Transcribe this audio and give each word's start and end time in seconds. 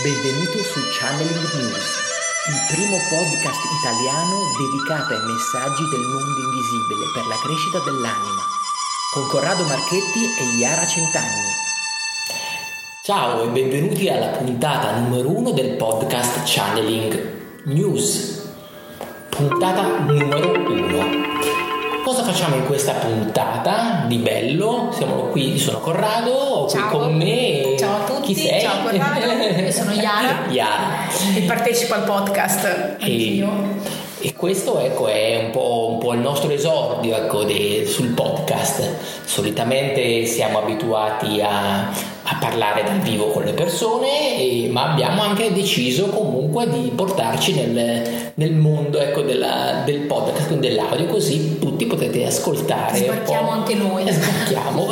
Benvenuto 0.00 0.56
su 0.64 0.80
Channeling 0.98 1.52
News, 1.52 1.84
il 2.48 2.74
primo 2.74 2.96
podcast 3.12 3.60
italiano 3.78 4.40
dedicato 4.56 5.12
ai 5.12 5.20
messaggi 5.20 5.84
del 5.90 6.00
mondo 6.00 6.40
invisibile 6.40 7.04
per 7.12 7.26
la 7.26 7.36
crescita 7.44 7.78
dell'anima, 7.84 8.40
con 9.12 9.26
Corrado 9.28 9.64
Marchetti 9.64 10.24
e 10.24 10.56
Iara 10.58 10.86
Centanni. 10.86 11.52
Ciao 13.04 13.42
e 13.42 13.48
benvenuti 13.48 14.08
alla 14.08 14.28
puntata 14.28 14.96
numero 14.96 15.28
uno 15.28 15.50
del 15.50 15.76
podcast 15.76 16.40
Channeling 16.46 17.64
News. 17.64 18.48
Puntata 19.28 19.82
numero 19.98 20.52
uno. 20.72 21.04
Cosa 22.02 22.24
facciamo 22.24 22.56
in 22.56 22.64
questa 22.64 22.94
puntata 22.94 24.06
di 24.08 24.16
bello? 24.16 24.88
Siamo 24.90 25.26
qui, 25.26 25.58
sono 25.58 25.80
Corrado, 25.80 26.66
Ciao. 26.66 26.88
qui 26.88 26.98
con 26.98 27.14
me. 27.14 27.71
Tutti, 28.32 28.42
Chi 28.44 28.48
sei? 28.48 28.60
ciao 28.60 28.82
Corrado, 28.82 29.60
io 29.60 29.70
sono 29.70 29.92
Iara. 29.92 30.44
Iara. 30.48 31.08
e 31.34 31.42
partecipo 31.42 31.94
al 31.94 32.04
podcast 32.04 32.64
E, 32.64 32.92
anch'io. 33.00 34.01
E 34.22 34.34
questo 34.34 34.78
ecco, 34.78 35.08
è 35.08 35.36
un 35.44 35.50
po', 35.50 35.88
un 35.92 35.98
po' 35.98 36.12
il 36.12 36.20
nostro 36.20 36.50
esordio 36.50 37.16
ecco, 37.16 37.42
de- 37.44 37.84
sul 37.86 38.08
podcast. 38.08 38.94
Solitamente 39.24 40.24
siamo 40.26 40.60
abituati 40.60 41.40
a, 41.40 41.88
a 41.88 42.36
parlare 42.38 42.84
dal 42.84 43.00
vivo 43.00 43.26
con 43.30 43.42
le 43.42 43.52
persone, 43.52 44.38
e- 44.38 44.68
ma 44.70 44.92
abbiamo 44.92 45.22
anche 45.22 45.52
deciso 45.52 46.06
comunque 46.06 46.68
di 46.68 46.92
portarci 46.94 47.54
nel, 47.54 48.32
nel 48.34 48.52
mondo 48.52 49.00
ecco, 49.00 49.22
della- 49.22 49.82
del 49.84 50.00
podcast, 50.02 50.52
dell'audio, 50.54 51.06
così 51.06 51.58
tutti 51.58 51.86
potete 51.86 52.24
ascoltare. 52.24 52.98
po'. 53.24 53.50
anche 53.50 53.74
noi. 53.74 54.04
Sbarchiamo. 54.08 54.86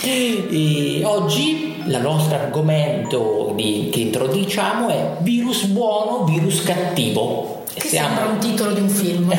e 0.02 1.02
oggi 1.04 1.82
il 1.86 1.98
nostro 2.00 2.36
argomento 2.36 3.52
di- 3.56 3.88
che 3.92 4.00
introduciamo 4.00 4.88
è 4.88 5.16
virus 5.20 5.64
buono, 5.64 6.24
virus 6.24 6.62
cattivo. 6.62 7.59
Che 7.72 7.88
sembra 7.88 8.26
un 8.26 8.38
titolo 8.38 8.72
di 8.72 8.80
un 8.80 8.88
film. 8.88 9.32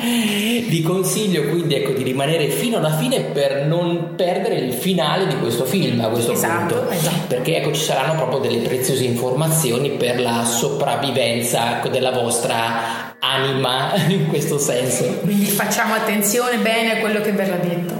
Vi 0.00 0.82
consiglio 0.82 1.42
quindi 1.48 1.74
ecco, 1.74 1.92
di 1.92 2.02
rimanere 2.02 2.48
fino 2.48 2.78
alla 2.78 2.96
fine 2.96 3.20
per 3.20 3.66
non 3.66 4.14
perdere 4.16 4.56
il 4.56 4.72
finale 4.72 5.26
di 5.26 5.36
questo 5.38 5.64
film 5.64 6.00
a 6.00 6.08
questo 6.08 6.32
Esatto, 6.32 6.74
punto. 6.76 6.90
esatto. 6.90 7.26
Perché 7.28 7.56
ecco, 7.58 7.72
ci 7.72 7.82
saranno 7.82 8.14
proprio 8.14 8.38
delle 8.40 8.66
preziose 8.66 9.04
informazioni 9.04 9.90
per 9.90 10.20
la 10.20 10.44
sopravvivenza 10.44 11.76
ecco, 11.78 11.88
della 11.88 12.12
vostra 12.12 13.14
anima 13.18 13.92
in 14.08 14.28
questo 14.28 14.58
senso. 14.58 15.04
Quindi 15.22 15.44
facciamo 15.46 15.94
attenzione 15.94 16.56
bene 16.58 16.92
a 16.96 17.00
quello 17.00 17.20
che 17.20 17.32
verrà 17.32 17.56
detto. 17.56 17.98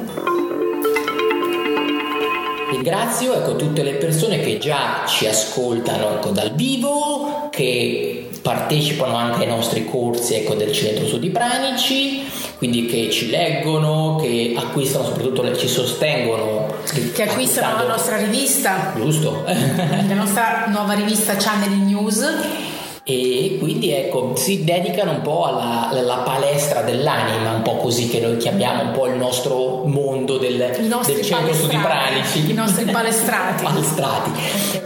Ringrazio 2.70 3.34
ecco, 3.34 3.56
tutte 3.56 3.82
le 3.82 3.94
persone 3.94 4.40
che 4.40 4.56
già 4.58 5.02
ci 5.06 5.26
ascoltano 5.26 6.14
ecco, 6.14 6.30
dal 6.30 6.52
vivo, 6.54 7.48
che 7.50 8.29
partecipano 8.42 9.16
anche 9.16 9.42
ai 9.42 9.48
nostri 9.48 9.84
corsi 9.84 10.34
ecco, 10.34 10.54
del 10.54 10.72
Centro 10.72 11.06
Studi 11.06 11.30
Pranici, 11.30 12.24
quindi 12.56 12.86
che 12.86 13.10
ci 13.10 13.30
leggono, 13.30 14.18
che 14.20 14.54
acquistano, 14.56 15.04
soprattutto 15.04 15.56
ci 15.56 15.68
sostengono. 15.68 16.74
Che 17.12 17.22
acquistano 17.22 17.82
la 17.82 17.88
nostra 17.88 18.16
rivista, 18.16 18.92
Giusto. 18.96 19.44
la 19.46 20.14
nostra 20.14 20.66
nuova 20.68 20.94
rivista 20.94 21.36
Channeling 21.36 21.86
News. 21.86 22.68
E 23.02 23.56
quindi 23.58 23.92
ecco, 23.92 24.36
si 24.36 24.62
dedicano 24.62 25.12
un 25.12 25.22
po' 25.22 25.46
alla, 25.46 25.88
alla 25.88 26.18
palestra 26.18 26.82
dell'anima, 26.82 27.52
un 27.52 27.62
po' 27.62 27.76
così 27.76 28.08
che 28.08 28.20
noi 28.20 28.36
chiamiamo 28.36 28.82
un 28.82 28.90
po' 28.92 29.06
il 29.06 29.16
nostro 29.16 29.84
mondo 29.86 30.36
del, 30.36 30.56
del 30.56 31.22
Centro 31.22 31.54
Studi. 31.54 31.76
Pranici. 31.76 32.50
I 32.50 32.52
nostri 32.52 32.84
palestrati. 32.90 33.64
Palestrati. 33.64 34.30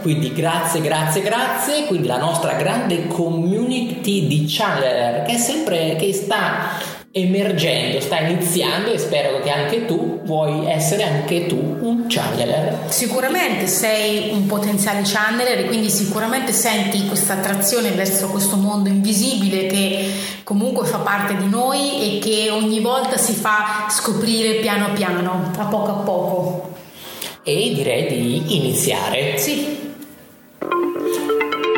Quindi 0.01 0.31
grazie, 0.31 0.81
grazie, 0.81 1.21
grazie. 1.21 1.85
Quindi 1.85 2.07
la 2.07 2.17
nostra 2.17 2.53
grande 2.53 3.07
community 3.07 4.27
di 4.27 4.45
channeler 4.47 5.23
che 5.23 5.33
è 5.33 5.37
sempre 5.37 5.95
che 5.97 6.13
sta 6.13 6.94
emergendo, 7.17 8.01
sta 8.01 8.19
iniziando 8.19 8.91
e 8.91 8.97
spero 8.97 9.39
che 9.39 9.49
anche 9.49 9.85
tu 9.85 10.19
vuoi 10.25 10.69
essere 10.69 11.03
anche 11.03 11.45
tu 11.45 11.55
un 11.55 12.07
channeler. 12.09 12.87
Sicuramente 12.89 13.67
sei 13.67 14.31
un 14.33 14.45
potenziale 14.47 15.01
channeler 15.05 15.59
e 15.59 15.63
quindi 15.63 15.89
sicuramente 15.89 16.51
senti 16.51 17.07
questa 17.07 17.35
attrazione 17.35 17.91
verso 17.91 18.27
questo 18.27 18.57
mondo 18.57 18.89
invisibile 18.89 19.65
che 19.67 20.09
comunque 20.43 20.85
fa 20.85 20.97
parte 20.97 21.37
di 21.37 21.47
noi 21.47 22.17
e 22.17 22.19
che 22.19 22.49
ogni 22.49 22.81
volta 22.81 23.15
si 23.15 23.31
fa 23.31 23.87
scoprire 23.89 24.55
piano 24.55 24.91
piano, 24.91 25.51
a 25.57 25.65
poco 25.67 25.91
a 25.91 26.03
poco. 26.03 26.73
E 27.43 27.71
direi 27.73 28.07
di 28.07 28.57
iniziare. 28.57 29.37
Sì, 29.37 29.84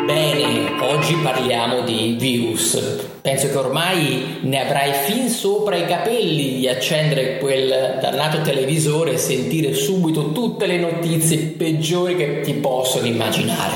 Bene, 0.08 0.80
oggi 0.80 1.16
parliamo 1.16 1.82
di 1.82 2.16
virus. 2.18 2.80
Penso 3.20 3.50
che 3.50 3.56
ormai 3.58 4.38
ne 4.40 4.64
avrai 4.66 4.94
fin 5.04 5.28
sopra 5.28 5.76
i 5.76 5.84
capelli 5.84 6.60
di 6.60 6.66
accendere 6.66 7.36
quel 7.36 7.98
dannato 8.00 8.40
televisore 8.40 9.12
e 9.12 9.18
sentire 9.18 9.74
subito 9.74 10.32
tutte 10.32 10.64
le 10.64 10.78
notizie 10.78 11.36
peggiori 11.58 12.16
che 12.16 12.40
ti 12.40 12.54
possono 12.54 13.06
immaginare. 13.06 13.74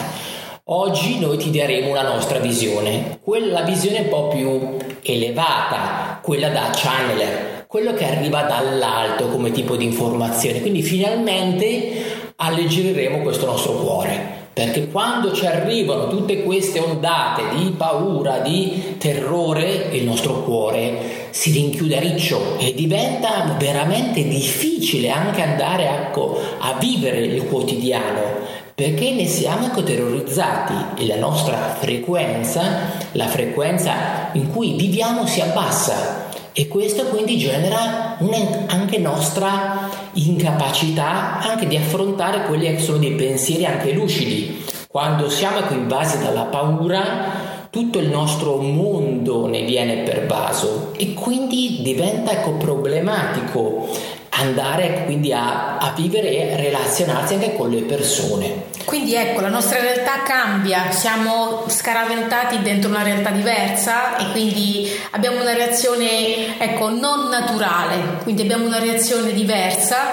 Oggi 0.65 1.19
noi 1.19 1.37
ti 1.37 1.50
daremo 1.50 1.91
una 1.91 2.09
nostra 2.09 2.38
visione, 2.38 3.19
quella 3.22 3.60
visione 3.60 3.98
un 3.98 4.09
po' 4.09 4.28
più 4.28 4.76
elevata, 5.03 6.19
quella 6.22 6.48
da 6.48 6.71
channeler, 6.75 7.66
quello 7.66 7.92
che 7.92 8.06
arriva 8.06 8.44
dall'alto 8.44 9.28
come 9.28 9.50
tipo 9.50 9.76
di 9.76 9.84
informazione. 9.84 10.62
Quindi 10.62 10.81
finalmente 10.81 12.32
alleggeriremo 12.37 13.21
questo 13.21 13.44
nostro 13.44 13.75
cuore. 13.75 14.31
Perché 14.52 14.88
quando 14.88 15.32
ci 15.32 15.46
arrivano 15.46 16.08
tutte 16.08 16.42
queste 16.42 16.78
ondate 16.78 17.42
di 17.56 17.70
paura, 17.70 18.38
di 18.38 18.96
terrore, 18.98 19.88
il 19.92 20.04
nostro 20.04 20.42
cuore 20.42 21.28
si 21.30 21.52
rinchiude 21.52 21.96
a 21.96 22.00
riccio 22.00 22.58
e 22.58 22.74
diventa 22.74 23.56
veramente 23.58 24.22
difficile 24.28 25.08
anche 25.08 25.41
andare 25.41 25.88
ecco, 25.88 26.38
a 26.58 26.74
vivere 26.78 27.20
il 27.20 27.46
quotidiano 27.46 28.60
perché 28.74 29.12
ne 29.12 29.26
siamo 29.26 29.66
ecco, 29.66 29.82
terrorizzati. 29.82 31.02
E 31.02 31.06
la 31.06 31.16
nostra 31.16 31.76
frequenza, 31.78 32.91
la 33.12 33.28
frequenza 33.28 34.30
in 34.32 34.50
cui 34.50 34.74
viviamo 34.76 35.26
si 35.26 35.41
abbassa. 35.41 36.30
E 36.52 36.68
questo 36.68 37.04
quindi 37.04 37.38
genera 37.38 38.18
anche 38.66 38.98
nostra 38.98 39.88
incapacità 40.14 41.38
anche 41.40 41.66
di 41.66 41.76
affrontare 41.76 42.44
quelli 42.44 42.66
che 42.66 42.80
sono 42.80 42.98
dei 42.98 43.14
pensieri 43.14 43.66
anche 43.66 43.92
lucidi. 43.92 44.64
Quando 44.88 45.28
siamo 45.30 45.60
invasi 45.70 46.18
dalla 46.18 46.44
paura, 46.44 47.51
tutto 47.72 48.00
il 48.00 48.10
nostro 48.10 48.59
mondo 48.59 49.47
ne 49.47 49.62
viene 49.62 50.03
pervaso 50.03 50.93
e 50.94 51.15
quindi 51.15 51.81
diventa 51.81 52.31
ecco, 52.33 52.53
problematico 52.53 53.88
andare 54.28 55.05
quindi 55.06 55.33
a, 55.33 55.78
a 55.78 55.94
vivere 55.97 56.28
e 56.37 56.56
relazionarsi 56.56 57.33
anche 57.33 57.56
con 57.56 57.71
le 57.71 57.81
persone. 57.81 58.65
quindi 58.84 59.15
ecco, 59.15 59.41
la 59.41 59.49
nostra 59.49 59.81
realtà 59.81 60.22
cambia, 60.22 60.91
siamo 60.91 61.65
scaraventati 61.66 62.60
dentro 62.60 62.91
una 62.91 63.03
realtà 63.03 63.31
diversa 63.31 64.19
e 64.19 64.31
quindi 64.33 64.91
abbiamo 65.12 65.41
una 65.41 65.54
reazione 65.54 66.60
ecco, 66.60 66.91
non 66.91 67.31
naturale, 67.31 68.19
quindi 68.22 68.43
abbiamo 68.43 68.66
una 68.66 68.81
reazione 68.81 69.33
diversa 69.33 70.10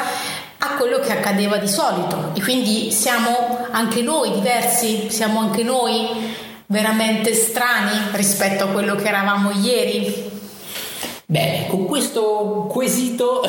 a 0.59 0.75
quello 0.77 0.99
che 0.99 1.11
accadeva 1.11 1.57
di 1.57 1.67
solito. 1.67 2.31
E 2.35 2.41
quindi 2.41 2.91
siamo 2.91 3.67
anche 3.71 4.01
noi 4.01 4.31
diversi, 4.31 5.09
siamo 5.09 5.41
anche 5.41 5.63
noi 5.63 6.47
veramente 6.71 7.33
strani 7.33 8.09
rispetto 8.11 8.65
a 8.65 8.67
quello 8.67 8.95
che 8.95 9.07
eravamo 9.07 9.49
ieri. 9.51 10.27
Bene, 11.25 11.67
con 11.67 11.85
questo 11.85 12.67
quesito 12.69 13.43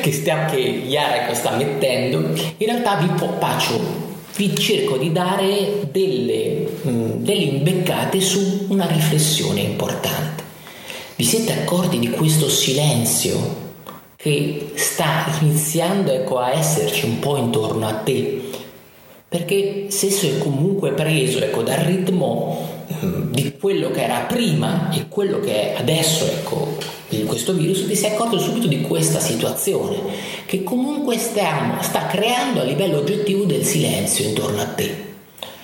che, 0.00 0.12
sta, 0.12 0.46
che 0.46 1.34
sta 1.34 1.50
mettendo, 1.56 2.18
in 2.18 2.66
realtà 2.66 2.96
vi 2.96 3.10
faccio, 3.38 3.80
vi 4.36 4.56
cerco 4.56 4.96
di 4.96 5.12
dare 5.12 5.88
delle, 5.90 6.66
mh, 6.82 7.22
delle 7.22 7.42
imbeccate 7.42 8.20
su 8.20 8.66
una 8.68 8.86
riflessione 8.86 9.60
importante. 9.60 10.42
Vi 11.16 11.24
siete 11.24 11.52
accorti 11.52 11.98
di 11.98 12.10
questo 12.10 12.48
silenzio 12.48 13.60
che 14.16 14.72
sta 14.74 15.26
iniziando 15.40 16.10
ecco, 16.10 16.38
a 16.38 16.52
esserci 16.52 17.04
un 17.04 17.18
po' 17.18 17.36
intorno 17.36 17.86
a 17.86 17.94
te? 17.94 18.50
Perché 19.32 19.86
se 19.88 20.10
sei 20.10 20.36
comunque 20.36 20.92
preso 20.92 21.38
ecco, 21.38 21.62
dal 21.62 21.78
ritmo 21.78 22.68
mm, 22.68 22.71
di 23.00 23.56
quello 23.58 23.90
che 23.90 24.02
era 24.02 24.20
prima 24.20 24.90
e 24.92 25.08
quello 25.08 25.40
che 25.40 25.74
è 25.74 25.78
adesso, 25.78 26.24
ecco, 26.24 26.76
di 27.08 27.24
questo 27.24 27.52
virus, 27.52 27.86
ti 27.86 27.94
sei 27.94 28.12
accorto 28.12 28.38
subito 28.38 28.66
di 28.66 28.80
questa 28.80 29.20
situazione 29.20 29.98
che 30.46 30.62
comunque 30.62 31.18
stiamo, 31.18 31.82
sta 31.82 32.06
creando 32.06 32.60
a 32.60 32.64
livello 32.64 32.98
oggettivo 32.98 33.44
del 33.44 33.64
silenzio 33.64 34.26
intorno 34.26 34.60
a 34.60 34.66
te. 34.66 35.10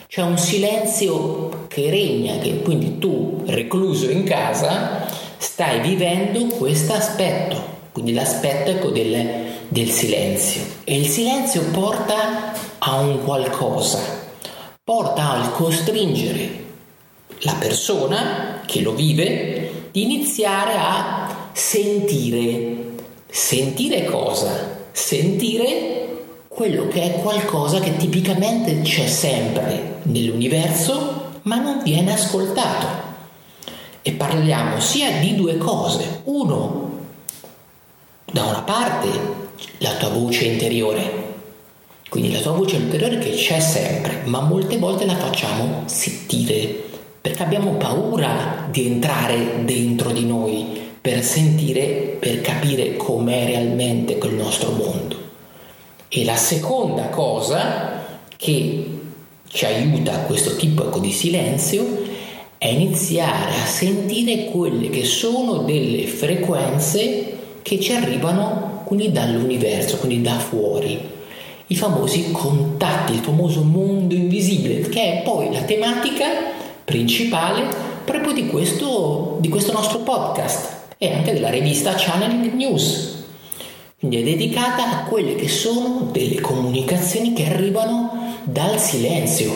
C'è 0.06 0.22
un 0.22 0.38
silenzio 0.38 1.66
che 1.68 1.90
regna, 1.90 2.38
che 2.38 2.62
quindi 2.62 2.98
tu, 2.98 3.42
recluso 3.46 4.10
in 4.10 4.24
casa, 4.24 5.06
stai 5.36 5.80
vivendo 5.80 6.44
questo 6.56 6.92
aspetto, 6.94 7.56
quindi 7.92 8.12
l'aspetto 8.12 8.70
ecco, 8.70 8.90
del, 8.90 9.44
del 9.68 9.90
silenzio. 9.90 10.62
E 10.84 10.98
il 10.98 11.06
silenzio 11.06 11.62
porta 11.70 12.52
a 12.78 13.00
un 13.00 13.22
qualcosa, 13.22 14.00
porta 14.82 15.32
al 15.32 15.52
costringere 15.52 16.67
la 17.40 17.54
persona 17.54 18.62
che 18.66 18.80
lo 18.80 18.92
vive 18.92 19.88
di 19.92 20.02
iniziare 20.02 20.72
a 20.76 21.50
sentire. 21.52 22.94
Sentire 23.28 24.04
cosa? 24.04 24.86
Sentire 24.92 26.06
quello 26.48 26.88
che 26.88 27.02
è 27.02 27.20
qualcosa 27.20 27.78
che 27.78 27.96
tipicamente 27.96 28.80
c'è 28.82 29.06
sempre 29.06 30.00
nell'universo 30.04 31.26
ma 31.42 31.56
non 31.56 31.82
viene 31.82 32.12
ascoltato. 32.12 33.06
E 34.02 34.12
parliamo 34.12 34.80
sia 34.80 35.18
di 35.18 35.34
due 35.34 35.56
cose. 35.56 36.22
Uno, 36.24 36.90
da 38.24 38.44
una 38.44 38.62
parte 38.62 39.08
la 39.78 39.94
tua 39.96 40.08
voce 40.08 40.44
interiore, 40.44 41.26
quindi 42.08 42.32
la 42.32 42.40
tua 42.40 42.52
voce 42.52 42.76
interiore 42.76 43.18
che 43.18 43.30
c'è 43.30 43.60
sempre, 43.60 44.22
ma 44.24 44.40
molte 44.40 44.78
volte 44.78 45.04
la 45.04 45.16
facciamo 45.16 45.82
sentire 45.86 46.87
perché 47.28 47.42
abbiamo 47.42 47.72
paura 47.72 48.66
di 48.70 48.86
entrare 48.86 49.62
dentro 49.64 50.12
di 50.12 50.24
noi 50.24 50.64
per 50.98 51.22
sentire, 51.22 52.16
per 52.18 52.40
capire 52.40 52.96
com'è 52.96 53.44
realmente 53.44 54.16
quel 54.16 54.32
nostro 54.32 54.70
mondo. 54.70 55.16
E 56.08 56.24
la 56.24 56.36
seconda 56.36 57.08
cosa 57.08 58.02
che 58.34 58.86
ci 59.46 59.64
aiuta 59.66 60.14
a 60.14 60.18
questo 60.20 60.56
tipo 60.56 60.86
ecco, 60.86 61.00
di 61.00 61.12
silenzio 61.12 62.06
è 62.56 62.68
iniziare 62.68 63.60
a 63.62 63.66
sentire 63.66 64.46
quelle 64.46 64.88
che 64.88 65.04
sono 65.04 65.58
delle 65.58 66.06
frequenze 66.06 67.36
che 67.60 67.78
ci 67.78 67.92
arrivano 67.92 68.84
quindi 68.86 69.12
dall'universo, 69.12 69.98
quindi 69.98 70.22
da 70.22 70.38
fuori 70.38 71.16
i 71.70 71.76
famosi 71.76 72.30
contatti, 72.32 73.12
il 73.12 73.18
famoso 73.18 73.60
mondo 73.60 74.14
invisibile, 74.14 74.88
che 74.88 75.18
è 75.18 75.22
poi 75.22 75.52
la 75.52 75.60
tematica 75.60 76.56
principale 76.88 77.66
proprio 78.02 78.32
di 78.32 78.46
questo, 78.46 79.36
di 79.40 79.50
questo 79.50 79.72
nostro 79.72 79.98
podcast 79.98 80.94
e 80.96 81.12
anche 81.12 81.34
della 81.34 81.50
rivista 81.50 81.92
Channeling 81.94 82.54
News. 82.54 83.24
Quindi 83.98 84.16
è 84.16 84.22
dedicata 84.22 84.90
a 84.90 85.04
quelle 85.04 85.34
che 85.34 85.48
sono 85.48 86.08
delle 86.10 86.40
comunicazioni 86.40 87.34
che 87.34 87.44
arrivano 87.44 88.36
dal 88.44 88.80
silenzio. 88.80 89.52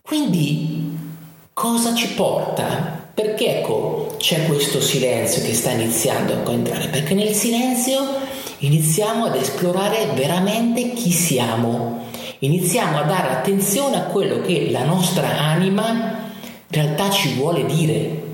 Quindi 0.00 0.96
cosa 1.52 1.92
ci 1.92 2.10
porta? 2.10 3.10
Perché 3.12 3.58
ecco 3.58 4.14
c'è 4.16 4.46
questo 4.46 4.80
silenzio 4.80 5.42
che 5.42 5.54
sta 5.54 5.72
iniziando 5.72 6.34
a 6.34 6.52
entrare? 6.52 6.86
Perché 6.86 7.14
nel 7.14 7.34
silenzio 7.34 8.00
iniziamo 8.58 9.24
ad 9.24 9.34
esplorare 9.34 10.06
veramente 10.14 10.92
chi 10.92 11.10
siamo, 11.10 12.05
iniziamo 12.40 12.98
a 12.98 13.02
dare 13.02 13.30
attenzione 13.30 13.96
a 13.96 14.02
quello 14.02 14.40
che 14.40 14.70
la 14.70 14.84
nostra 14.84 15.38
anima 15.38 15.90
in 15.90 16.82
realtà 16.82 17.10
ci 17.10 17.34
vuole 17.34 17.64
dire 17.66 18.24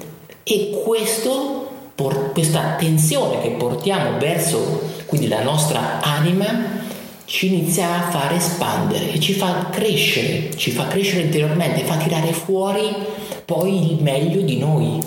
e 0.43 0.83
questo, 0.85 1.69
questa 2.33 2.73
attenzione 2.73 3.41
che 3.41 3.51
portiamo 3.51 4.19
verso 4.19 4.81
quindi 5.07 5.29
la 5.29 5.43
nostra 5.43 6.01
anima 6.01 6.81
ci 7.25 7.47
inizia 7.47 7.95
a 7.95 8.11
far 8.11 8.33
espandere 8.33 9.13
e 9.13 9.21
ci 9.21 9.33
fa 9.33 9.69
crescere, 9.71 10.55
ci 10.57 10.71
fa 10.71 10.87
crescere 10.87 11.23
interiormente, 11.23 11.85
fa 11.85 11.97
tirare 11.97 12.33
fuori 12.33 12.95
poi 13.45 13.93
il 13.93 14.03
meglio 14.03 14.43
di 14.43 14.59
noi. 14.59 15.01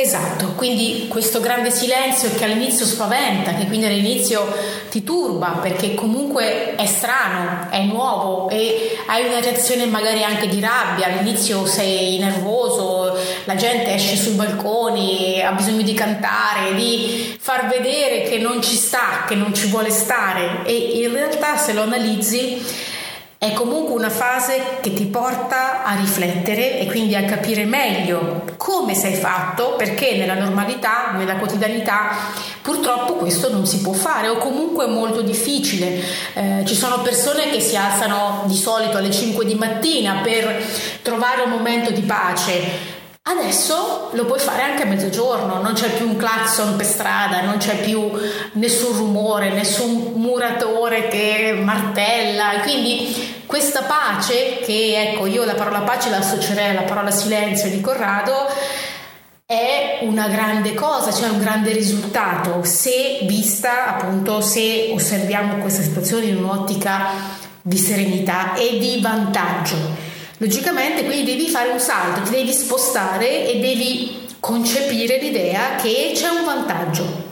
Esatto, 0.00 0.52
quindi 0.54 1.08
questo 1.08 1.40
grande 1.40 1.72
silenzio 1.72 2.32
che 2.32 2.44
all'inizio 2.44 2.86
spaventa, 2.86 3.54
che 3.54 3.66
quindi 3.66 3.86
all'inizio 3.86 4.46
ti 4.90 5.02
turba 5.02 5.58
perché 5.60 5.94
comunque 5.94 6.76
è 6.76 6.86
strano, 6.86 7.66
è 7.68 7.82
nuovo 7.82 8.48
e 8.48 8.96
hai 9.08 9.26
una 9.26 9.40
reazione 9.40 9.86
magari 9.86 10.22
anche 10.22 10.46
di 10.46 10.60
rabbia, 10.60 11.06
all'inizio 11.06 11.66
sei 11.66 12.16
nervoso, 12.20 13.18
la 13.42 13.56
gente 13.56 13.92
esce 13.94 14.14
sui 14.14 14.34
balconi, 14.34 15.42
ha 15.42 15.50
bisogno 15.50 15.82
di 15.82 15.94
cantare, 15.94 16.76
di 16.76 17.36
far 17.36 17.66
vedere 17.66 18.22
che 18.22 18.38
non 18.38 18.62
ci 18.62 18.76
sta, 18.76 19.24
che 19.26 19.34
non 19.34 19.52
ci 19.52 19.66
vuole 19.66 19.90
stare. 19.90 20.64
E 20.64 20.76
in 21.02 21.12
realtà 21.12 21.56
se 21.56 21.72
lo 21.72 21.82
analizzi 21.82 22.86
è 23.38 23.52
comunque 23.52 23.94
una 23.94 24.10
fase 24.10 24.78
che 24.80 24.92
ti 24.92 25.04
porta 25.04 25.84
a 25.84 25.94
riflettere 25.94 26.80
e 26.80 26.86
quindi 26.86 27.14
a 27.14 27.24
capire 27.24 27.64
meglio 27.64 28.42
come 28.56 28.94
sei 28.94 29.14
fatto, 29.14 29.76
perché 29.76 30.16
nella 30.16 30.34
normalità, 30.34 31.12
nella 31.12 31.36
quotidianità, 31.36 32.16
purtroppo 32.60 33.14
questo 33.14 33.52
non 33.52 33.64
si 33.64 33.78
può 33.80 33.92
fare 33.92 34.26
o 34.26 34.38
comunque 34.38 34.86
è 34.86 34.88
molto 34.88 35.22
difficile. 35.22 36.02
Eh, 36.34 36.64
ci 36.66 36.74
sono 36.74 37.00
persone 37.00 37.48
che 37.50 37.60
si 37.60 37.76
alzano 37.76 38.42
di 38.46 38.56
solito 38.56 38.96
alle 38.96 39.12
5 39.12 39.44
di 39.44 39.54
mattina 39.54 40.20
per 40.20 40.60
trovare 41.02 41.42
un 41.42 41.50
momento 41.50 41.92
di 41.92 42.02
pace. 42.02 42.96
Adesso 43.30 44.08
lo 44.12 44.24
puoi 44.24 44.38
fare 44.38 44.62
anche 44.62 44.84
a 44.84 44.86
mezzogiorno, 44.86 45.60
non 45.60 45.74
c'è 45.74 45.90
più 45.90 46.08
un 46.08 46.16
clacson 46.16 46.76
per 46.76 46.86
strada, 46.86 47.42
non 47.42 47.58
c'è 47.58 47.76
più 47.76 48.10
nessun 48.52 48.96
rumore, 48.96 49.50
nessun 49.50 50.12
muratore 50.14 51.08
che 51.08 51.60
martella, 51.62 52.60
quindi 52.62 53.42
questa 53.44 53.82
pace, 53.82 54.60
che 54.64 55.10
ecco 55.10 55.26
io 55.26 55.44
la 55.44 55.52
parola 55.52 55.80
pace 55.80 56.08
la 56.08 56.16
associerei 56.18 56.70
alla 56.70 56.86
parola 56.86 57.10
silenzio 57.10 57.68
di 57.68 57.82
Corrado, 57.82 58.46
è 59.44 59.98
una 60.04 60.28
grande 60.28 60.72
cosa, 60.72 61.12
cioè 61.12 61.28
un 61.28 61.38
grande 61.38 61.72
risultato 61.72 62.62
se 62.64 63.18
vista 63.24 63.88
appunto, 63.88 64.40
se 64.40 64.90
osserviamo 64.94 65.56
questa 65.56 65.82
situazione 65.82 66.24
in 66.24 66.38
un'ottica 66.38 67.08
di 67.60 67.76
serenità 67.76 68.54
e 68.54 68.78
di 68.78 69.00
vantaggio. 69.02 70.07
Logicamente 70.38 71.04
quindi 71.04 71.24
devi 71.24 71.48
fare 71.48 71.70
un 71.70 71.80
salto, 71.80 72.22
ti 72.22 72.30
devi 72.30 72.52
spostare 72.52 73.50
e 73.50 73.58
devi 73.58 74.26
concepire 74.38 75.18
l'idea 75.18 75.74
che 75.74 76.12
c'è 76.14 76.28
un 76.28 76.44
vantaggio. 76.44 77.26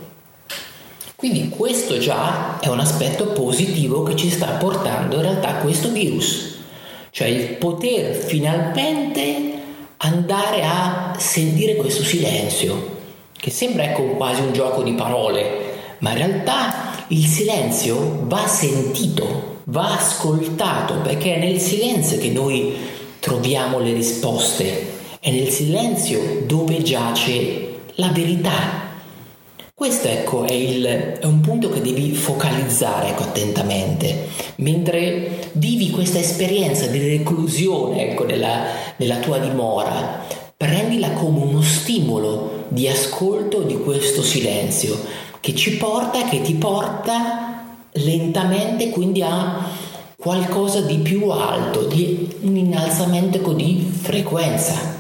Quindi 1.15 1.49
questo 1.49 1.99
già 1.99 2.59
è 2.61 2.67
un 2.67 2.81
aspetto 2.81 3.29
positivo 3.29 4.03
che 4.03 4.17
ci 4.17 4.29
sta 4.29 4.49
portando 4.59 5.17
in 5.17 5.23
realtà 5.23 5.55
questo 5.55 5.91
virus, 5.91 6.57
cioè 7.11 7.29
il 7.29 7.55
poter 7.55 8.15
finalmente 8.15 9.55
andare 9.99 10.63
a 10.65 11.15
sentire 11.17 11.77
questo 11.77 12.03
silenzio, 12.03 12.95
che 13.39 13.51
sembra 13.51 13.85
ecco 13.85 14.03
quasi 14.17 14.43
un 14.43 14.53
gioco 14.53 14.83
di 14.83 14.93
parole, 14.93 15.97
ma 16.01 16.11
in 16.11 16.17
realtà 16.19 17.05
il 17.09 17.25
silenzio 17.25 18.25
va 18.25 18.47
sentito, 18.47 19.61
va 19.65 19.95
ascoltato, 19.95 20.97
perché 20.97 21.37
è 21.37 21.39
nel 21.39 21.61
silenzio 21.61 22.19
che 22.19 22.31
noi 22.31 22.75
troviamo 23.27 23.81
le 23.81 23.93
risposte, 23.93 24.87
è 25.19 25.33
nel 25.33 25.49
silenzio 25.49 26.45
dove 26.47 26.81
giace 26.81 27.81
la 27.97 28.11
verità 28.11 28.85
questo 29.75 30.07
ecco, 30.07 30.45
è, 30.45 30.53
il, 30.53 30.85
è, 30.85 31.25
un 31.25 31.41
punto 31.41 31.69
che 31.69 31.81
devi 31.81 32.15
focalizzare 32.15 33.09
ecco, 33.09 33.25
attentamente. 33.25 34.29
Mentre 34.57 35.51
vivi 35.53 35.91
questa 35.91 36.19
esperienza 36.19 36.87
di 36.87 36.99
reclusione 36.99 38.11
ecco, 38.11 38.25
della, 38.25 38.65
della 38.97 39.17
tua 39.17 39.39
dimora, 39.39 40.25
prendila 40.57 41.11
come 41.11 41.41
uno 41.41 41.61
stimolo 41.61 42.65
di 42.69 42.89
ascolto 42.89 43.63
di 43.63 43.77
questo 43.77 44.23
silenzio 44.23 44.99
che 45.41 45.55
ci 45.55 45.77
porta, 45.77 46.25
che 46.25 46.41
ti 46.41 46.55
porta 46.55 47.65
lentamente 47.93 48.91
quindi 48.91 49.23
a 49.23 49.69
qualcosa 50.17 50.81
di 50.81 50.99
più 50.99 51.29
alto, 51.29 51.85
di 51.85 52.37
un 52.41 52.57
innalzamento 52.57 53.39
ecco, 53.39 53.53
di 53.53 53.91
frequenza. 54.01 54.95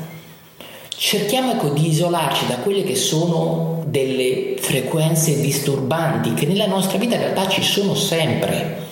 Cerchiamo 0.88 1.52
ecco, 1.52 1.70
di 1.70 1.88
isolarci 1.88 2.46
da 2.46 2.56
quelle 2.56 2.82
che 2.82 2.94
sono 2.94 3.82
delle 3.86 4.56
frequenze 4.58 5.40
disturbanti 5.40 6.34
che 6.34 6.46
nella 6.46 6.66
nostra 6.66 6.98
vita 6.98 7.14
in 7.14 7.20
realtà 7.20 7.48
ci 7.48 7.62
sono 7.62 7.94
sempre 7.94 8.84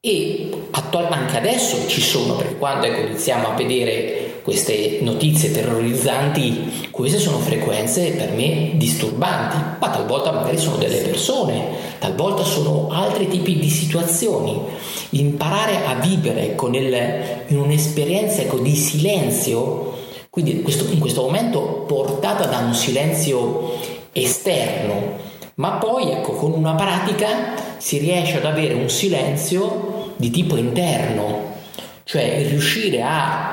e 0.00 0.50
anche 1.32 1.36
adesso 1.36 1.86
ci 1.86 2.00
sono 2.00 2.34
perché 2.34 2.56
quando 2.56 2.86
ecco, 2.86 3.06
iniziamo 3.06 3.48
a 3.48 3.54
vedere 3.54 4.21
queste 4.42 4.98
notizie 5.02 5.52
terrorizzanti 5.52 6.88
queste 6.90 7.18
sono 7.18 7.38
frequenze 7.38 8.10
per 8.12 8.32
me 8.32 8.72
disturbanti 8.74 9.56
ma 9.78 9.88
talvolta 9.90 10.32
magari 10.32 10.58
sono 10.58 10.76
delle 10.76 10.98
persone 10.98 11.92
talvolta 11.98 12.42
sono 12.42 12.88
altri 12.90 13.28
tipi 13.28 13.58
di 13.58 13.70
situazioni. 13.70 14.60
Imparare 15.10 15.84
a 15.86 15.94
vivere 15.94 16.56
nel, 16.68 17.44
in 17.48 17.58
un'esperienza 17.58 18.40
ecco, 18.42 18.58
di 18.58 18.74
silenzio 18.74 19.92
quindi 20.32 20.62
questo, 20.62 20.90
in 20.90 20.98
questo 20.98 21.20
momento 21.20 21.84
portata 21.86 22.46
da 22.46 22.56
un 22.56 22.72
silenzio 22.72 23.74
esterno, 24.12 25.18
ma 25.56 25.72
poi 25.72 26.10
ecco, 26.10 26.32
con 26.32 26.52
una 26.52 26.74
pratica 26.74 27.52
si 27.76 27.98
riesce 27.98 28.38
ad 28.38 28.46
avere 28.46 28.72
un 28.72 28.88
silenzio 28.88 30.14
di 30.16 30.30
tipo 30.30 30.56
interno, 30.56 31.52
cioè 32.04 32.48
riuscire 32.48 33.02
a 33.02 33.51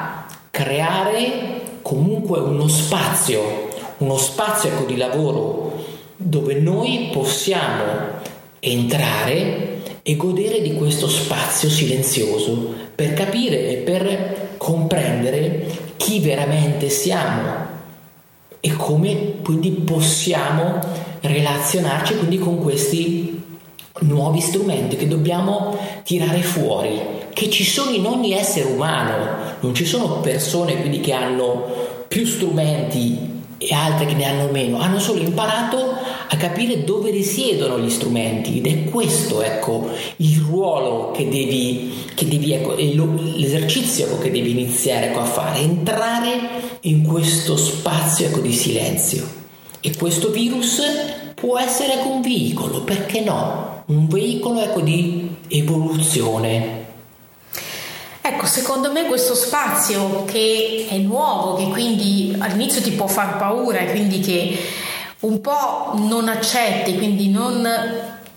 creare 0.60 1.62
comunque 1.82 2.38
uno 2.40 2.68
spazio, 2.68 3.70
uno 4.00 4.18
spazio 4.18 4.70
ecco, 4.70 4.84
di 4.84 4.98
lavoro 4.98 5.86
dove 6.18 6.56
noi 6.56 7.12
possiamo 7.14 8.18
entrare 8.60 9.78
e 10.04 10.16
godere 10.18 10.62
di 10.62 10.74
questo 10.74 11.08
spazio 11.08 11.70
silenzioso 11.70 12.74
per 12.94 13.14
capire 13.14 13.70
e 13.70 13.76
per 13.78 14.56
comprendere 14.58 15.94
chi 15.96 16.20
veramente 16.20 16.90
siamo 16.90 17.68
e 18.60 18.74
come 18.74 19.36
quindi 19.42 19.70
possiamo 19.70 20.78
relazionarci 21.22 22.18
quindi 22.18 22.38
con 22.38 22.60
questi 22.60 23.42
nuovi 24.00 24.42
strumenti 24.42 24.98
che 24.98 25.08
dobbiamo 25.08 25.78
tirare 26.04 26.42
fuori, 26.42 27.00
che 27.34 27.50
ci 27.50 27.64
sono 27.64 27.92
in 27.92 28.06
ogni 28.06 28.34
essere 28.34 28.66
umano, 28.66 29.56
non 29.60 29.74
ci 29.74 29.86
sono 29.86 30.20
persone 30.20 30.80
quindi 30.80 31.00
che 31.00 31.14
hanno 31.14 31.88
più 32.08 32.26
strumenti 32.26 33.38
e 33.62 33.74
altre 33.74 34.06
che 34.06 34.14
ne 34.14 34.26
hanno 34.26 34.50
meno, 34.52 34.80
hanno 34.80 35.00
solo 35.00 35.20
imparato 35.20 35.94
a 36.32 36.38
capire 36.38 36.86
dove 36.86 37.12
risiedono 37.12 37.78
gli 37.78 37.90
strumenti 37.90 38.58
ed 38.58 38.68
è 38.68 38.90
questo 38.90 39.42
ecco 39.42 39.90
il 40.18 40.40
ruolo 40.40 41.12
che 41.12 41.28
devi, 41.28 41.92
che 42.16 42.26
devi 42.26 42.54
ecco, 42.54 42.76
l'esercizio 42.76 44.06
ecco, 44.06 44.20
che 44.20 44.32
devi 44.32 44.52
iniziare 44.52 45.08
ecco, 45.08 45.20
a 45.20 45.26
fare, 45.26 45.60
entrare 45.60 46.40
in 46.82 47.06
questo 47.06 47.58
spazio 47.58 48.28
ecco, 48.28 48.40
di 48.40 48.54
silenzio. 48.54 49.38
E 49.82 49.96
questo 49.96 50.30
virus 50.30 50.82
può 51.36 51.58
essere 51.60 51.96
ecco, 51.96 52.10
un 52.10 52.22
veicolo, 52.22 52.82
perché 52.82 53.22
no? 53.22 53.84
Un 53.88 54.08
veicolo 54.08 54.62
ecco, 54.62 54.82
di 54.82 55.36
evoluzione 55.50 56.79
Ecco, 58.32 58.46
secondo 58.46 58.92
me 58.92 59.06
questo 59.06 59.34
spazio 59.34 60.24
che 60.26 60.86
è 60.88 60.98
nuovo, 60.98 61.56
che 61.56 61.68
quindi 61.70 62.36
all'inizio 62.38 62.80
ti 62.80 62.92
può 62.92 63.08
far 63.08 63.38
paura 63.38 63.80
e 63.80 63.90
quindi 63.90 64.20
che 64.20 64.56
un 65.22 65.42
po' 65.42 65.94
non 65.96 66.30
accetti, 66.30 66.96
quindi 66.96 67.32
non 67.32 67.68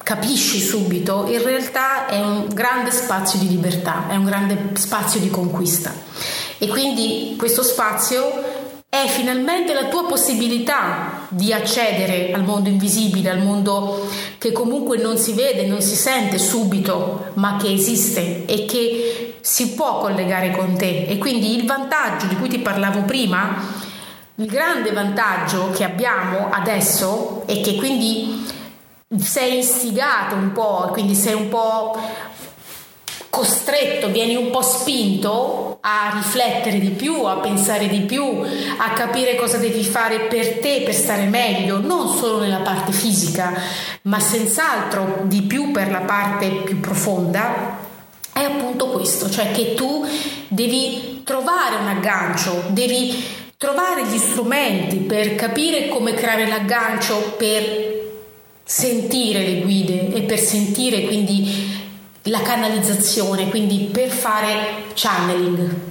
capisci 0.02 0.60
subito, 0.60 1.26
in 1.28 1.42
realtà 1.42 2.06
è 2.06 2.18
un 2.18 2.48
grande 2.54 2.90
spazio 2.90 3.38
di 3.38 3.48
libertà, 3.48 4.08
è 4.08 4.16
un 4.16 4.24
grande 4.24 4.70
spazio 4.72 5.20
di 5.20 5.28
conquista. 5.28 5.92
E 6.56 6.66
quindi 6.68 7.34
questo 7.36 7.62
spazio 7.62 8.80
è 8.88 9.06
finalmente 9.08 9.74
la 9.74 9.88
tua 9.88 10.06
possibilità 10.06 11.26
di 11.28 11.52
accedere 11.52 12.32
al 12.32 12.44
mondo 12.44 12.70
invisibile, 12.70 13.28
al 13.28 13.42
mondo 13.42 14.08
che 14.38 14.52
comunque 14.52 14.96
non 14.96 15.18
si 15.18 15.34
vede, 15.34 15.66
non 15.66 15.82
si 15.82 15.96
sente 15.96 16.38
subito, 16.38 17.26
ma 17.34 17.58
che 17.58 17.70
esiste 17.70 18.46
e 18.46 18.64
che 18.64 19.31
si 19.42 19.74
può 19.74 19.98
collegare 19.98 20.52
con 20.52 20.76
te. 20.76 21.04
E 21.06 21.18
quindi 21.18 21.56
il 21.56 21.66
vantaggio 21.66 22.26
di 22.26 22.36
cui 22.36 22.48
ti 22.48 22.60
parlavo 22.60 23.02
prima, 23.02 23.56
il 24.36 24.46
grande 24.46 24.92
vantaggio 24.92 25.70
che 25.70 25.84
abbiamo 25.84 26.48
adesso 26.50 27.42
è 27.46 27.60
che 27.60 27.74
quindi 27.74 28.50
sei 29.20 29.58
istigato 29.58 30.34
un 30.36 30.52
po', 30.52 30.88
quindi 30.92 31.14
sei 31.14 31.34
un 31.34 31.48
po' 31.48 32.00
costretto, 33.28 34.08
vieni 34.08 34.36
un 34.36 34.50
po' 34.50 34.62
spinto 34.62 35.78
a 35.80 36.12
riflettere 36.14 36.78
di 36.78 36.90
più, 36.90 37.24
a 37.24 37.36
pensare 37.36 37.88
di 37.88 38.00
più, 38.00 38.22
a 38.22 38.90
capire 38.90 39.36
cosa 39.36 39.56
devi 39.56 39.82
fare 39.82 40.20
per 40.20 40.58
te 40.60 40.82
per 40.84 40.94
stare 40.94 41.24
meglio, 41.24 41.78
non 41.78 42.08
solo 42.08 42.40
nella 42.40 42.58
parte 42.58 42.92
fisica, 42.92 43.52
ma 44.02 44.20
senz'altro 44.20 45.20
di 45.22 45.42
più 45.42 45.72
per 45.72 45.90
la 45.90 46.00
parte 46.00 46.48
più 46.48 46.78
profonda, 46.78 47.81
è 48.42 48.44
appunto 48.44 48.88
questo, 48.88 49.30
cioè 49.30 49.50
che 49.52 49.74
tu 49.74 50.04
devi 50.48 51.22
trovare 51.24 51.76
un 51.76 51.86
aggancio, 51.86 52.64
devi 52.68 53.14
trovare 53.56 54.04
gli 54.06 54.18
strumenti 54.18 54.96
per 54.96 55.36
capire 55.36 55.88
come 55.88 56.14
creare 56.14 56.48
l'aggancio 56.48 57.34
per 57.38 58.00
sentire 58.64 59.46
le 59.46 59.60
guide 59.60 60.12
e 60.12 60.22
per 60.22 60.38
sentire 60.38 61.02
quindi 61.02 61.70
la 62.22 62.40
canalizzazione, 62.42 63.48
quindi 63.48 63.88
per 63.92 64.08
fare 64.08 64.84
channeling. 64.94 65.90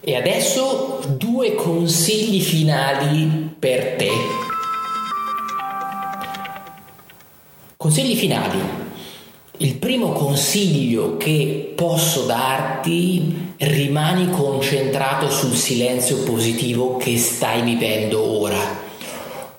E 0.00 0.16
adesso 0.16 1.00
due 1.16 1.54
consigli 1.54 2.40
finali 2.40 3.54
per 3.56 3.94
te. 3.96 4.51
Consigli 7.82 8.14
finali. 8.14 8.60
Il 9.56 9.74
primo 9.74 10.12
consiglio 10.12 11.16
che 11.16 11.72
posso 11.74 12.26
darti, 12.26 13.54
rimani 13.56 14.30
concentrato 14.30 15.28
sul 15.28 15.56
silenzio 15.56 16.18
positivo 16.18 16.96
che 16.96 17.18
stai 17.18 17.62
vivendo 17.62 18.22
ora 18.40 18.60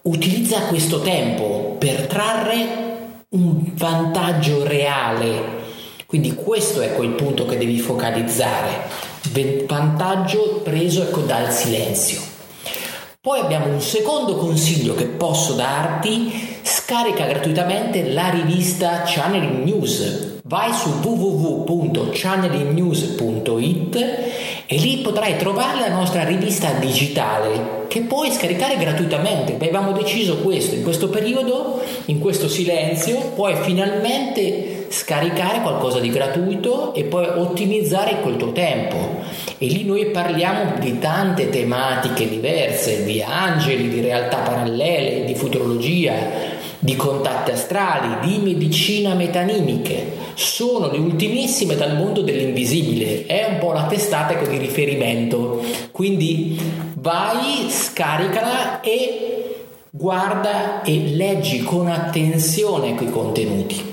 utilizza 0.04 0.68
questo 0.68 1.02
tempo 1.02 1.76
per 1.78 2.08
trarre 2.08 3.26
un 3.32 3.74
vantaggio 3.74 4.66
reale. 4.66 5.62
Quindi 6.06 6.34
questo 6.34 6.80
è 6.80 6.94
quel 6.94 7.16
punto 7.16 7.46
che 7.46 7.58
devi 7.58 7.78
focalizzare, 7.78 8.84
vantaggio 9.68 10.62
preso 10.64 11.02
ecco 11.02 11.20
dal 11.24 11.52
silenzio. 11.52 12.22
Poi 13.20 13.42
abbiamo 13.42 13.68
un 13.68 13.82
secondo 13.82 14.38
consiglio 14.38 14.96
che 14.96 15.08
posso 15.08 15.56
darti, 15.56 16.53
scarica 16.64 17.26
gratuitamente 17.26 18.10
la 18.12 18.30
rivista 18.30 19.04
Channeling 19.06 19.66
News. 19.66 20.40
Vai 20.46 20.74
su 20.74 20.90
www.channelingnews.it 21.02 23.96
e 24.66 24.78
lì 24.78 24.98
potrai 24.98 25.38
trovare 25.38 25.82
la 25.82 25.90
nostra 25.90 26.24
rivista 26.24 26.72
digitale 26.72 27.82
che 27.88 28.02
puoi 28.02 28.32
scaricare 28.32 28.78
gratuitamente. 28.78 29.56
Avevamo 29.56 29.92
deciso 29.92 30.38
questo, 30.38 30.76
in 30.76 30.84
questo 30.84 31.10
periodo, 31.10 31.82
in 32.06 32.20
questo 32.20 32.48
silenzio, 32.48 33.32
puoi 33.36 33.56
finalmente 33.62 34.88
scaricare 34.90 35.62
qualcosa 35.62 36.00
di 36.00 36.10
gratuito 36.10 36.94
e 36.94 37.04
poi 37.04 37.28
ottimizzare 37.28 38.22
quel 38.22 38.38
tuo 38.38 38.52
tempo. 38.52 39.22
E 39.58 39.68
lì 39.68 39.86
noi 39.86 40.08
parliamo 40.08 40.74
di 40.80 41.00
tante 41.00 41.50
tematiche 41.50 42.28
diverse, 42.28 43.04
di 43.04 43.22
angeli, 43.22 43.90
di 43.90 44.02
realtà 44.02 44.38
parallele, 44.38 45.26
di 45.26 45.36
futurologia, 45.36 46.14
di 46.84 46.98
contatti 46.98 47.52
astrali, 47.52 48.28
di 48.28 48.40
medicina 48.40 49.14
metanimiche. 49.14 50.32
Sono 50.34 50.92
le 50.92 50.98
ultimissime 50.98 51.76
dal 51.76 51.96
mondo 51.96 52.22
dell'invisibile, 52.22 53.26
è 53.26 53.48
un 53.50 53.60
po' 53.60 53.72
la 53.72 53.86
testata 53.86 54.34
di 54.34 54.58
riferimento. 54.58 55.64
Quindi 55.92 56.60
vai, 56.96 57.70
scaricala 57.70 58.82
e 58.82 59.56
guarda 59.90 60.82
e 60.82 61.14
leggi 61.16 61.64
con 61.64 61.88
attenzione 61.88 62.96
quei 62.96 63.10
contenuti. 63.10 63.92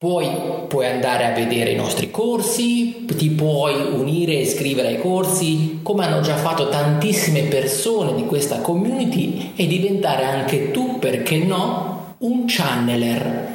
Poi 0.00 0.28
puoi 0.68 0.86
andare 0.86 1.24
a 1.24 1.32
vedere 1.32 1.72
i 1.72 1.74
nostri 1.74 2.08
corsi, 2.08 3.04
ti 3.04 3.30
puoi 3.30 3.74
unire 3.74 4.30
e 4.30 4.42
iscrivere 4.42 4.86
ai 4.86 5.00
corsi, 5.00 5.80
come 5.82 6.04
hanno 6.04 6.20
già 6.20 6.36
fatto 6.36 6.68
tantissime 6.68 7.40
persone 7.42 8.14
di 8.14 8.24
questa 8.26 8.60
community 8.60 9.54
e 9.56 9.66
diventare 9.66 10.22
anche 10.22 10.70
tu, 10.70 11.00
perché 11.00 11.38
no, 11.38 12.14
un 12.18 12.44
channeler. 12.46 13.48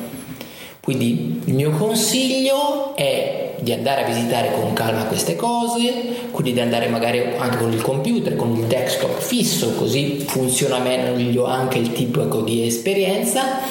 Quindi 0.82 1.40
il 1.46 1.54
mio 1.54 1.72
consiglio 1.72 2.94
è 2.94 3.56
di 3.62 3.72
andare 3.72 4.04
a 4.04 4.08
visitare 4.08 4.52
con 4.52 4.74
calma 4.74 5.06
queste 5.06 5.38
cose, 5.38 6.28
quindi 6.32 6.52
di 6.52 6.60
andare 6.60 6.90
magari 6.90 7.24
anche 7.38 7.56
con 7.56 7.72
il 7.72 7.82
computer, 7.82 8.36
con 8.36 8.54
il 8.54 8.66
desktop 8.66 9.18
fisso, 9.18 9.76
così 9.76 10.26
funziona 10.28 10.80
meglio 10.80 11.46
anche 11.46 11.78
il 11.78 11.94
tipo 11.94 12.42
di 12.42 12.68
esperienza 12.68 13.62